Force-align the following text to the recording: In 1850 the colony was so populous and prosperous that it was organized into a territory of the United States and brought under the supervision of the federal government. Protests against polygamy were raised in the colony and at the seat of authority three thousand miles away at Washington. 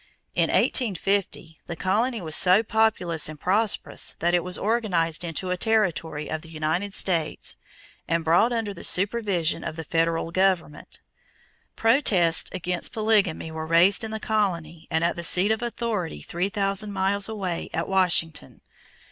In 0.33 0.49
1850 0.49 1.59
the 1.67 1.75
colony 1.75 2.21
was 2.23 2.35
so 2.35 2.63
populous 2.63 3.29
and 3.29 3.39
prosperous 3.39 4.15
that 4.17 4.33
it 4.33 4.43
was 4.43 4.57
organized 4.57 5.23
into 5.23 5.51
a 5.51 5.57
territory 5.57 6.27
of 6.27 6.41
the 6.41 6.49
United 6.49 6.95
States 6.95 7.55
and 8.07 8.23
brought 8.23 8.51
under 8.51 8.73
the 8.73 8.83
supervision 8.83 9.63
of 9.63 9.75
the 9.75 9.83
federal 9.83 10.31
government. 10.31 10.99
Protests 11.75 12.49
against 12.51 12.93
polygamy 12.93 13.51
were 13.51 13.67
raised 13.67 14.03
in 14.03 14.09
the 14.09 14.19
colony 14.19 14.87
and 14.89 15.03
at 15.03 15.15
the 15.15 15.23
seat 15.23 15.51
of 15.51 15.61
authority 15.61 16.23
three 16.23 16.49
thousand 16.49 16.93
miles 16.93 17.29
away 17.29 17.69
at 17.71 17.87
Washington. 17.87 18.61